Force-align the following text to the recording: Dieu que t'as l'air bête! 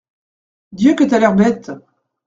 Dieu 0.71 0.95
que 0.95 1.03
t'as 1.03 1.19
l'air 1.19 1.35
bête! 1.35 1.69